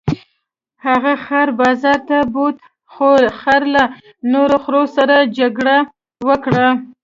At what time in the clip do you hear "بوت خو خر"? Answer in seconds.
2.33-3.61